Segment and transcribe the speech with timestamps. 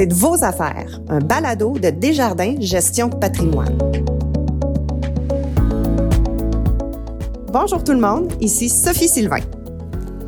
[0.00, 3.76] C'est de vos affaires, un balado de Desjardins Gestion patrimoine.
[7.52, 9.42] Bonjour tout le monde, ici Sophie Sylvain.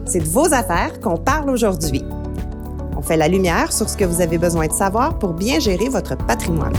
[0.05, 2.05] C'est de vos affaires qu'on parle aujourd'hui.
[2.99, 5.89] On fait la lumière sur ce que vous avez besoin de savoir pour bien gérer
[5.89, 6.75] votre patrimoine.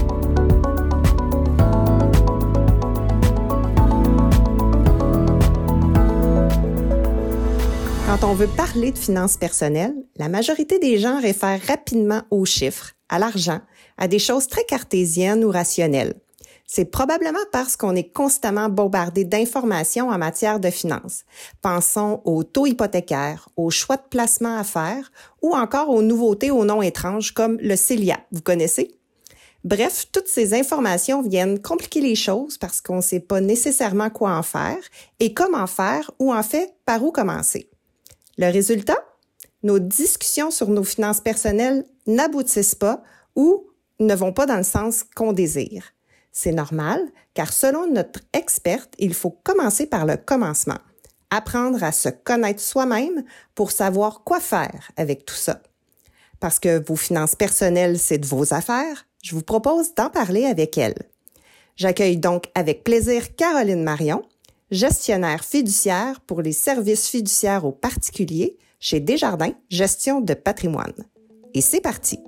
[8.14, 12.92] Quand on veut parler de finances personnelles, la majorité des gens réfèrent rapidement aux chiffres,
[13.10, 13.60] à l'argent,
[13.98, 16.14] à des choses très cartésiennes ou rationnelles.
[16.68, 21.24] C'est probablement parce qu'on est constamment bombardé d'informations en matière de finances.
[21.64, 26.66] Pensons aux taux hypothécaires, aux choix de placement à faire ou encore aux nouveautés aux
[26.66, 28.20] noms étranges comme le CELIA.
[28.32, 28.96] Vous connaissez?
[29.64, 34.38] Bref, toutes ces informations viennent compliquer les choses parce qu'on ne sait pas nécessairement quoi
[34.38, 34.78] en faire
[35.20, 37.72] et comment faire ou en fait par où commencer.
[38.38, 38.98] Le résultat?
[39.62, 43.04] Nos discussions sur nos finances personnelles n'aboutissent pas
[43.36, 43.68] ou
[44.00, 45.94] ne vont pas dans le sens qu'on désire.
[46.32, 47.00] C'est normal,
[47.36, 50.80] car selon notre experte, il faut commencer par le commencement.
[51.30, 53.24] Apprendre à se connaître soi-même
[53.56, 55.62] pour savoir quoi faire avec tout ça.
[56.40, 60.78] Parce que vos finances personnelles, c'est de vos affaires, je vous propose d'en parler avec
[60.78, 60.96] elle.
[61.76, 64.24] J'accueille donc avec plaisir Caroline Marion,
[64.74, 71.06] gestionnaire fiduciaire pour les services fiduciaires aux particuliers chez Desjardins Gestion de patrimoine.
[71.54, 72.20] Et c'est parti.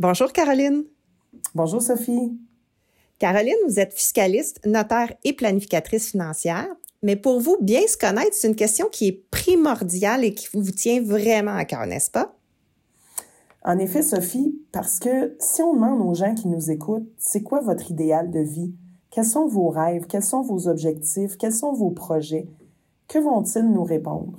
[0.00, 0.84] Bonjour Caroline.
[1.54, 2.32] Bonjour Sophie.
[3.20, 6.66] Caroline, vous êtes fiscaliste, notaire et planificatrice financière.
[7.04, 10.70] Mais pour vous, bien se connaître, c'est une question qui est primordiale et qui vous
[10.70, 12.34] tient vraiment à cœur, n'est-ce pas?
[13.62, 17.60] En effet, Sophie, parce que si on demande aux gens qui nous écoutent, c'est quoi
[17.60, 18.72] votre idéal de vie?
[19.10, 20.06] Quels sont vos rêves?
[20.06, 21.36] Quels sont vos objectifs?
[21.36, 22.48] Quels sont vos projets?
[23.06, 24.38] Que vont-ils nous répondre?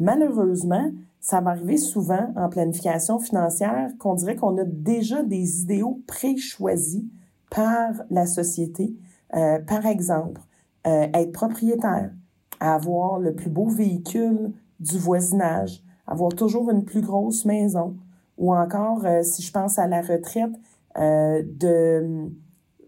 [0.00, 0.90] Malheureusement,
[1.20, 7.04] ça m'arrive souvent en planification financière qu'on dirait qu'on a déjà des idéaux pré-choisis
[7.50, 8.96] par la société.
[9.36, 10.40] Euh, par exemple,
[10.86, 12.10] euh, être propriétaire,
[12.60, 17.96] avoir le plus beau véhicule du voisinage, avoir toujours une plus grosse maison,
[18.36, 20.52] ou encore, euh, si je pense à la retraite,
[20.98, 22.30] euh, de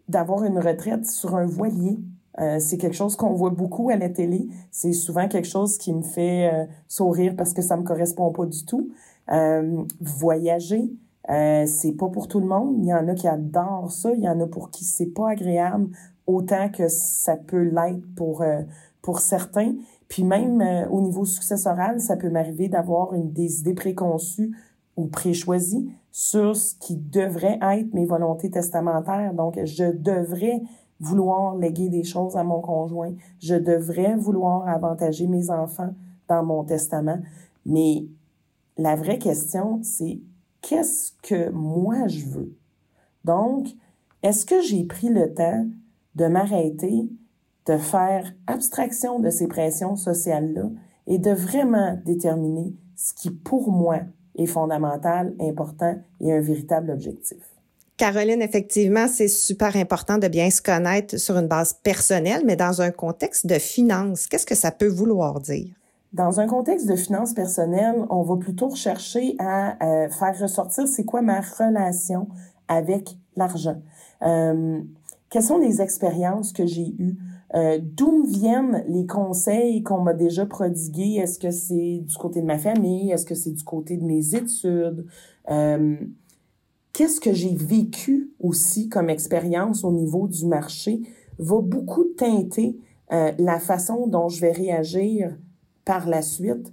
[0.09, 1.99] d'avoir une retraite sur un voilier.
[2.39, 4.47] Euh, c'est quelque chose qu'on voit beaucoup à la télé.
[4.71, 8.47] C'est souvent quelque chose qui me fait euh, sourire parce que ça me correspond pas
[8.47, 8.93] du tout.
[10.01, 10.93] voyager,
[11.29, 12.77] c'est pas pour tout le monde.
[12.79, 14.13] Il y en a qui adorent ça.
[14.13, 15.89] Il y en a pour qui c'est pas agréable
[16.27, 18.63] autant que ça peut l'être pour, euh,
[19.03, 19.75] pour certains.
[20.09, 24.57] Puis même euh, au niveau successoral, ça peut m'arriver d'avoir une, des idées préconçues
[24.97, 29.35] ou préchoisies sur ce qui devrait être mes volontés testamentaires.
[29.35, 30.63] Donc, je devrais
[31.01, 33.13] vouloir léguer des choses à mon conjoint.
[33.39, 35.93] Je devrais vouloir avantager mes enfants
[36.29, 37.19] dans mon testament.
[37.67, 38.07] Mais
[38.79, 40.21] la vraie question, c'est
[40.63, 42.57] qu'est-ce que moi je veux?
[43.25, 43.67] Donc,
[44.23, 45.67] est-ce que j'ai pris le temps
[46.17, 47.09] de m'arrêter,
[47.67, 50.71] de faire abstraction de ces pressions sociales-là
[51.07, 54.01] et de vraiment déterminer ce qui, pour moi,
[54.37, 57.39] est fondamental, important et un véritable objectif.
[57.97, 62.83] Caroline, effectivement, c'est super important de bien se connaître sur une base personnelle, mais dans
[62.83, 65.69] un contexte de finances, qu'est-ce que ça peut vouloir dire?
[66.13, 71.05] Dans un contexte de finances personnelles, on va plutôt chercher à euh, faire ressortir c'est
[71.05, 72.29] quoi ma relation
[72.69, 73.81] avec l'argent.
[74.23, 74.81] Euh,
[75.31, 77.17] quelles sont les expériences que j'ai eues?
[77.55, 81.17] Euh, D'où me viennent les conseils qu'on m'a déjà prodigués?
[81.17, 83.11] Est-ce que c'est du côté de ma famille?
[83.11, 85.07] Est-ce que c'est du côté de mes études?
[85.51, 85.97] Euh,
[86.93, 91.03] Qu'est-ce que j'ai vécu aussi comme expérience au niveau du marché
[91.39, 92.79] va beaucoup teinter
[93.13, 95.37] euh, la façon dont je vais réagir
[95.85, 96.73] par la suite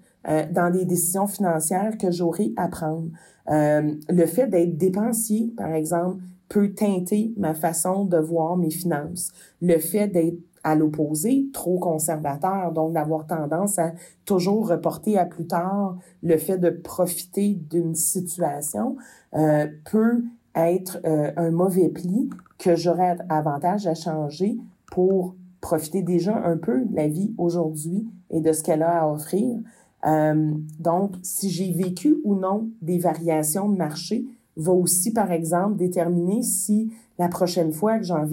[0.54, 3.10] dans des décisions financières que j'aurai à prendre.
[3.46, 9.32] Le fait d'être dépensier, par exemple, peut teinter ma façon de voir mes finances.
[9.62, 13.94] Le fait d'être à l'opposé, trop conservateur, donc d'avoir tendance à
[14.26, 18.96] toujours reporter à plus tard le fait de profiter d'une situation,
[19.36, 20.24] euh, peut
[20.56, 24.58] être euh, un mauvais pli que j'aurais avantage à changer
[24.88, 29.08] pour profiter déjà un peu de la vie aujourd'hui et de ce qu'elle a à
[29.08, 29.58] offrir.
[30.06, 34.26] Euh, donc, si j'ai vécu ou non des variations de marché,
[34.56, 38.24] va aussi, par exemple, déterminer si la prochaine fois que j'en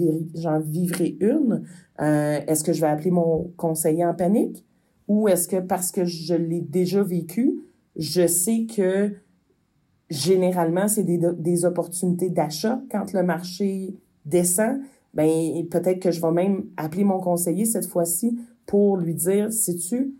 [0.59, 1.63] vivrai, une,
[1.99, 4.65] euh, est-ce que je vais appeler mon conseiller en panique?
[5.07, 7.59] Ou est-ce que parce que je l'ai déjà vécu,
[7.95, 9.13] je sais que
[10.09, 13.95] généralement, c'est des, opportunités d'achat quand le marché
[14.25, 14.79] descend.
[15.13, 15.29] ben
[15.69, 20.15] peut-être que je vais même appeler mon conseiller cette fois-ci pour lui dire, sais-tu,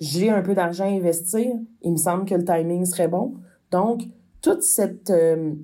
[0.00, 1.46] j'ai un peu d'argent à investir,
[1.82, 3.34] il me semble que le timing serait bon.
[3.70, 4.02] Donc,
[4.40, 5.54] toute cette, euh,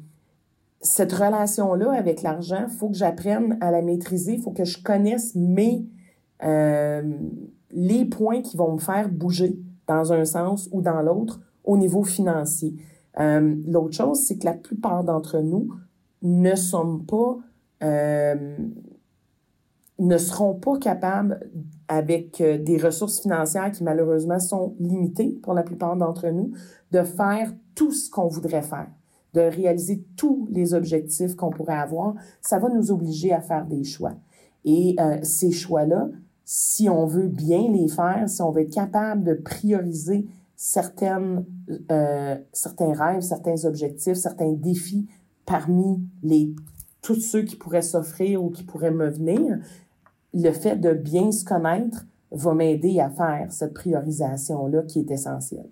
[0.81, 4.83] cette relation-là avec l'argent, il faut que j'apprenne à la maîtriser, il faut que je
[4.83, 5.87] connaisse mes,
[6.43, 7.03] euh,
[7.71, 12.03] les points qui vont me faire bouger dans un sens ou dans l'autre au niveau
[12.03, 12.75] financier.
[13.21, 15.69] Euh, l'autre chose, c'est que la plupart d'entre nous
[16.23, 17.39] ne sommes pas,
[17.83, 18.57] euh,
[20.06, 21.40] ne seront pas capables,
[21.88, 26.52] avec euh, des ressources financières qui malheureusement sont limitées pour la plupart d'entre nous,
[26.90, 28.88] de faire tout ce qu'on voudrait faire,
[29.34, 32.14] de réaliser tous les objectifs qu'on pourrait avoir.
[32.40, 34.14] Ça va nous obliger à faire des choix.
[34.64, 36.08] Et ces choix-là,
[36.44, 40.26] si on veut bien les faire, si on veut être capable de prioriser
[40.56, 41.44] certaines,
[41.90, 45.08] euh, certains rêves, certains objectifs, certains défis
[45.44, 46.54] parmi les,
[47.00, 49.58] tous ceux qui pourraient s'offrir ou qui pourraient me venir,
[50.34, 55.69] le fait de bien se connaître va m'aider à faire cette priorisation-là qui est essentielle.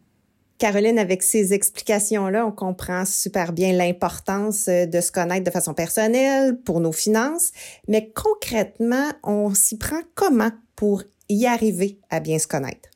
[0.58, 5.72] Caroline, avec ces explications-là, on comprend super bien l'importance euh, de se connaître de façon
[5.72, 7.52] personnelle pour nos finances,
[7.88, 12.90] mais concrètement, on s'y prend comment pour y arriver à bien se connaître?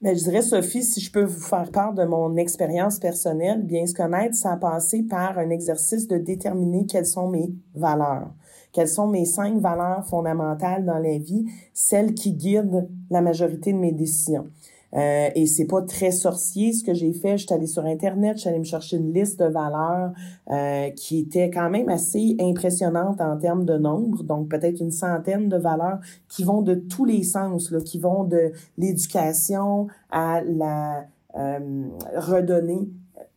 [0.00, 3.86] Mais je dirais, Sophie, si je peux vous faire part de mon expérience personnelle, bien
[3.86, 8.30] se connaître, ça a passé par un exercice de déterminer quelles sont mes valeurs.
[8.74, 13.78] Quelles sont mes cinq valeurs fondamentales dans la vie, celles qui guident la majorité de
[13.78, 14.48] mes décisions.
[14.94, 17.36] Euh, et c'est pas très sorcier ce que j'ai fait.
[17.36, 20.12] Je suis allée sur Internet, je suis allée me chercher une liste de valeurs
[20.50, 24.22] euh, qui était quand même assez impressionnante en termes de nombre.
[24.22, 25.98] Donc, peut-être une centaine de valeurs
[26.28, 31.06] qui vont de tous les sens, là, qui vont de l'éducation à la
[31.36, 32.88] euh, redonner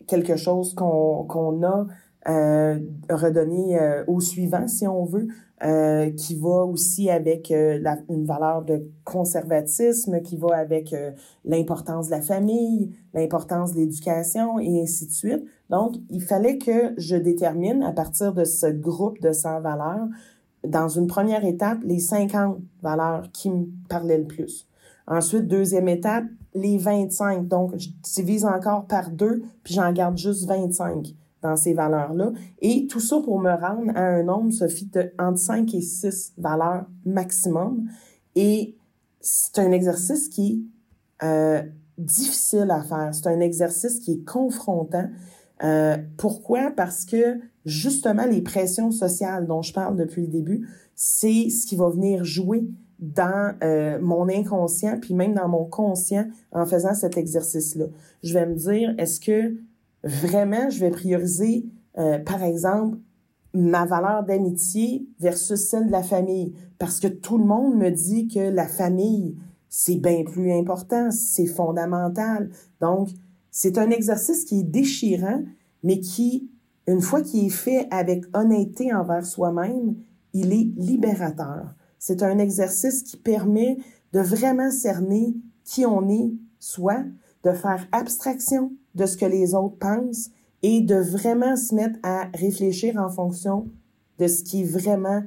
[0.06, 1.88] quelque chose qu'on qu'on a,
[2.28, 5.28] redonner euh, au suivant, si on veut.
[5.64, 11.10] Euh, qui va aussi avec euh, la, une valeur de conservatisme, qui va avec euh,
[11.46, 15.44] l'importance de la famille, l'importance de l'éducation et ainsi de suite.
[15.72, 20.06] Donc, il fallait que je détermine à partir de ce groupe de 100 valeurs,
[20.64, 24.68] dans une première étape, les 50 valeurs qui me parlaient le plus.
[25.08, 27.48] Ensuite, deuxième étape, les 25.
[27.48, 31.16] Donc, je divise encore par deux, puis j'en garde juste 25
[31.48, 32.32] dans ces valeurs-là.
[32.62, 36.34] Et tout ça pour me rendre à un nombre, Sophie, de entre 5 et 6
[36.38, 37.88] valeurs maximum.
[38.36, 38.76] Et
[39.22, 40.68] c'est un exercice qui
[41.22, 41.62] est euh,
[41.98, 43.10] difficile à faire.
[43.14, 45.08] C'est un exercice qui est confrontant.
[45.64, 46.72] Euh, pourquoi?
[46.76, 51.76] Parce que justement, les pressions sociales dont je parle depuis le début, c'est ce qui
[51.76, 52.68] va venir jouer
[53.00, 57.86] dans euh, mon inconscient, puis même dans mon conscient en faisant cet exercice-là.
[58.24, 59.56] Je vais me dire, est-ce que
[60.08, 61.66] vraiment, je vais prioriser,
[61.98, 62.98] euh, par exemple,
[63.54, 66.54] ma valeur d'amitié versus celle de la famille.
[66.80, 69.36] Parce que tout le monde me dit que la famille,
[69.70, 72.50] c'est bien plus important, c'est fondamental.
[72.82, 73.10] Donc,
[73.52, 75.44] c'est un exercice qui est déchirant,
[75.84, 76.50] mais qui,
[76.88, 79.96] une fois qu'il est fait avec honnêteté envers soi-même,
[80.34, 81.74] il est libérateur.
[82.00, 83.78] C'est un exercice qui permet
[84.14, 87.04] de vraiment cerner qui on est, soi,
[87.44, 90.30] de faire abstraction de ce que les autres pensent
[90.64, 93.68] et de vraiment se mettre à réfléchir en fonction
[94.20, 95.22] de ce qui est vraiment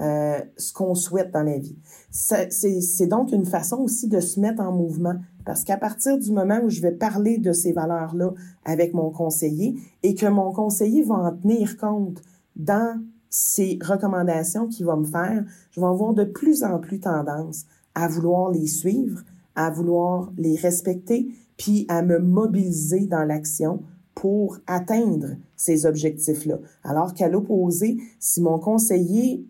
[0.00, 1.76] euh, ce qu'on souhaite dans la vie.
[2.10, 5.14] C'est donc une façon aussi de se mettre en mouvement
[5.44, 8.32] parce qu'à partir du moment où je vais parler de ces valeurs-là
[8.64, 12.20] avec mon conseiller et que mon conseiller va en tenir compte
[12.56, 17.64] dans ces recommandations qu'il va me faire, je vais avoir de plus en plus tendance
[17.94, 19.22] à vouloir les suivre,
[19.56, 23.82] à vouloir les respecter, puis à me mobiliser dans l'action
[24.14, 26.58] pour atteindre ces objectifs-là.
[26.82, 29.46] Alors qu'à l'opposé, si mon conseiller,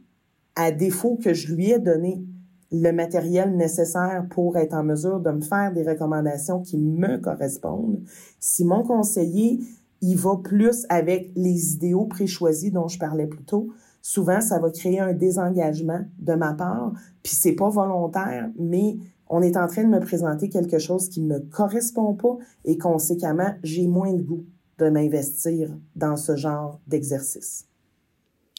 [0.56, 2.24] à défaut que je lui ai donné
[2.72, 8.00] le matériel nécessaire pour être en mesure de me faire des recommandations qui me correspondent,
[8.40, 9.60] si mon conseiller,
[10.00, 13.68] il va plus avec les idéaux préchoisis dont je parlais plus tôt,
[14.02, 19.42] souvent ça va créer un désengagement de ma part, puis c'est pas volontaire, mais on
[19.42, 23.54] est en train de me présenter quelque chose qui ne me correspond pas et conséquemment,
[23.62, 24.44] j'ai moins de goût
[24.78, 27.66] de m'investir dans ce genre d'exercice.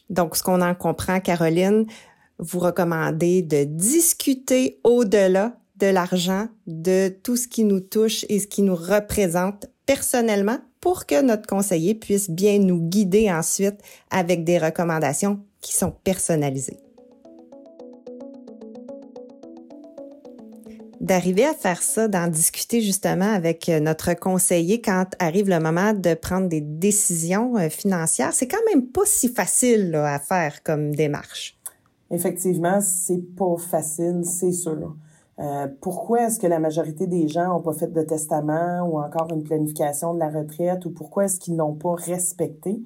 [0.09, 1.85] Donc, ce qu'on en comprend, Caroline,
[2.39, 8.47] vous recommandez de discuter au-delà de l'argent, de tout ce qui nous touche et ce
[8.47, 14.57] qui nous représente personnellement pour que notre conseiller puisse bien nous guider ensuite avec des
[14.57, 16.79] recommandations qui sont personnalisées.
[21.07, 25.93] D'arriver à faire ça, d'en discuter justement avec euh, notre conseiller quand arrive le moment
[25.93, 30.93] de prendre des décisions euh, financières, c'est quand même pas si facile à faire comme
[30.93, 31.57] démarche.
[32.11, 34.95] Effectivement, c'est pas facile, c'est sûr.
[35.39, 39.31] Euh, pourquoi est-ce que la majorité des gens n'ont pas fait de testament ou encore
[39.31, 42.81] une planification de la retraite ou pourquoi est-ce qu'ils n'ont pas respecté?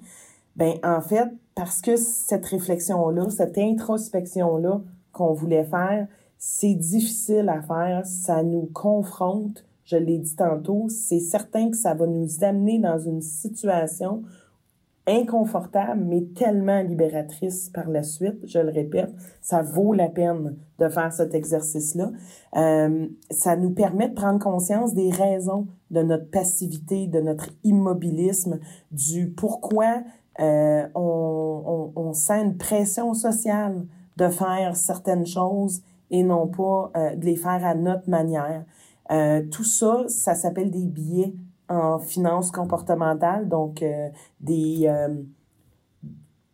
[0.57, 4.81] Ben, en fait, parce que cette réflexion-là, cette introspection-là
[5.13, 6.07] qu'on voulait faire,
[6.43, 11.93] c'est difficile à faire, ça nous confronte, je l'ai dit tantôt, c'est certain que ça
[11.93, 14.23] va nous amener dans une situation
[15.05, 18.39] inconfortable, mais tellement libératrice par la suite.
[18.47, 22.11] Je le répète, ça vaut la peine de faire cet exercice-là.
[22.57, 28.59] Euh, ça nous permet de prendre conscience des raisons de notre passivité, de notre immobilisme,
[28.91, 30.01] du pourquoi
[30.39, 33.85] euh, on, on, on, sent une pression sociale
[34.17, 38.65] de faire certaines choses et non pas euh, de les faire à notre manière.
[39.11, 41.33] Euh, tout ça, ça s'appelle des biais
[41.67, 45.15] en finance comportementale, donc euh, des, euh,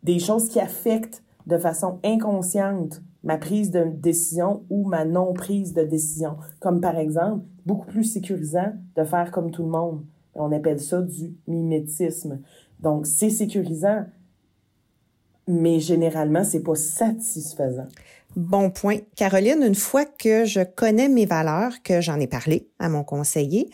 [0.02, 5.82] des choses qui affectent de façon inconsciente ma prise de décision ou ma non-prise de
[5.82, 6.36] décision.
[6.60, 10.04] Comme par exemple, beaucoup plus sécurisant de faire comme tout le monde.
[10.34, 12.40] On appelle ça du mimétisme.
[12.80, 14.04] Donc, c'est sécurisant,
[15.48, 17.88] mais généralement, c'est pas satisfaisant.
[18.38, 18.98] Bon point.
[19.16, 23.68] Caroline, une fois que je connais mes valeurs, que j'en ai parlé à mon conseiller,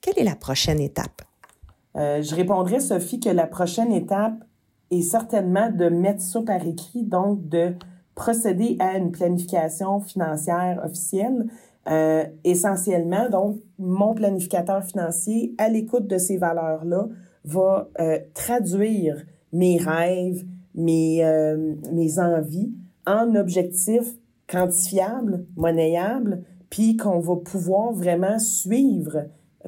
[0.00, 1.22] quelle est la prochaine étape?
[1.94, 4.42] Euh, je répondrai, Sophie, que la prochaine étape
[4.90, 7.76] est certainement de mettre ça par écrit, donc de
[8.16, 11.46] procéder à une planification financière officielle.
[11.88, 17.06] Euh, essentiellement, donc, mon planificateur financier, à l'écoute de ces valeurs-là,
[17.44, 20.44] va euh, traduire mes rêves,
[20.74, 21.22] mes,
[21.92, 22.72] mes envies
[23.08, 24.14] en objectifs
[24.46, 29.24] quantifiables, monnayables, puis qu'on va pouvoir vraiment suivre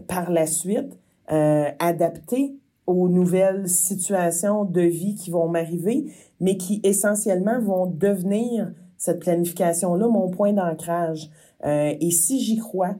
[0.07, 0.99] par la suite,
[1.33, 2.55] euh, adapter
[2.87, 10.09] aux nouvelles situations de vie qui vont m'arriver, mais qui essentiellement vont devenir cette planification-là
[10.09, 11.31] mon point d'ancrage.
[11.65, 12.97] Euh, et si j'y crois,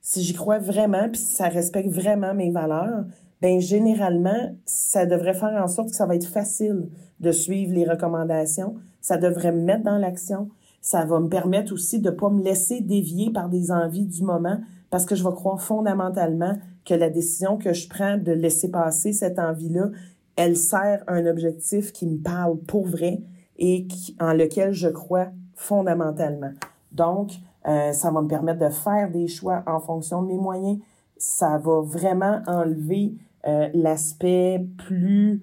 [0.00, 3.04] si j'y crois vraiment, puis si ça respecte vraiment mes valeurs,
[3.40, 6.88] ben généralement, ça devrait faire en sorte que ça va être facile
[7.20, 8.76] de suivre les recommandations.
[9.00, 10.48] Ça devrait me mettre dans l'action.
[10.80, 14.60] Ça va me permettre aussi de pas me laisser dévier par des envies du moment,
[14.90, 19.12] parce que je vais croire fondamentalement que la décision que je prends de laisser passer
[19.12, 19.90] cette envie-là,
[20.36, 23.20] elle sert un objectif qui me parle pour vrai
[23.58, 26.52] et qui, en lequel je crois fondamentalement.
[26.92, 27.32] Donc,
[27.66, 30.78] euh, ça va me permettre de faire des choix en fonction de mes moyens.
[31.16, 33.14] Ça va vraiment enlever
[33.46, 35.42] euh, l'aspect plus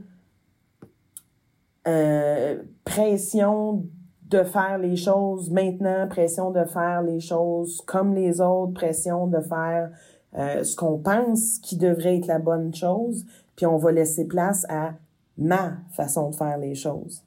[1.87, 3.83] euh, pression
[4.29, 9.39] de faire les choses maintenant, pression de faire les choses comme les autres, pression de
[9.39, 9.91] faire
[10.37, 13.25] euh, ce qu'on pense qui devrait être la bonne chose,
[13.55, 14.93] puis on va laisser place à
[15.37, 17.21] ma façon de faire les choses.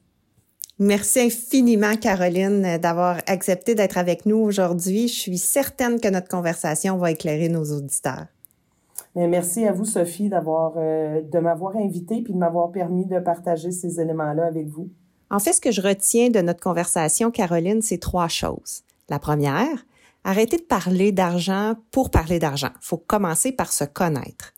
[0.77, 5.07] Merci infiniment, Caroline, d'avoir accepté d'être avec nous aujourd'hui.
[5.09, 8.27] Je suis certaine que notre conversation va éclairer nos auditeurs.
[9.15, 13.71] Merci à vous, Sophie, d'avoir, euh, de m'avoir invité puis de m'avoir permis de partager
[13.71, 14.89] ces éléments-là avec vous.
[15.31, 18.81] En fait, ce que je retiens de notre conversation, Caroline, c'est trois choses.
[19.09, 19.85] La première,
[20.23, 22.69] arrêtez de parler d'argent pour parler d'argent.
[22.81, 24.53] Il faut commencer par se connaître.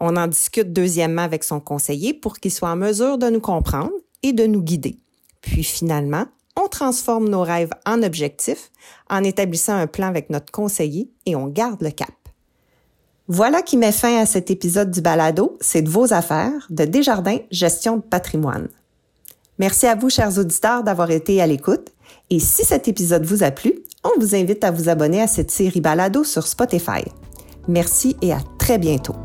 [0.00, 3.92] On en discute deuxièmement avec son conseiller pour qu'il soit en mesure de nous comprendre
[4.22, 4.98] et de nous guider.
[5.40, 8.70] Puis finalement, on transforme nos rêves en objectifs
[9.10, 12.10] en établissant un plan avec notre conseiller et on garde le cap.
[13.28, 17.40] Voilà qui met fin à cet épisode du balado, c'est de vos affaires de Desjardins
[17.50, 18.68] Gestion de patrimoine.
[19.58, 21.88] Merci à vous, chers auditeurs, d'avoir été à l'écoute.
[22.30, 25.50] Et si cet épisode vous a plu, on vous invite à vous abonner à cette
[25.50, 27.02] série balado sur Spotify.
[27.66, 29.16] Merci et à très bientôt.